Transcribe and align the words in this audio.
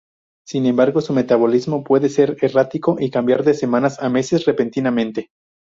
Sin 0.47 0.65
embargo, 0.65 0.99
su 0.99 1.13
metabolismo 1.13 1.83
puede 1.83 2.09
ser 2.09 2.35
errático 2.41 2.95
y 2.99 3.11
cambiar 3.11 3.43
de 3.43 3.53
semanas 3.53 4.01
a 4.01 4.09
meses 4.09 4.45
repentinamente. 4.45 5.29